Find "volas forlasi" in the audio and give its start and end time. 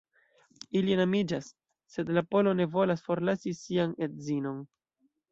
2.75-3.53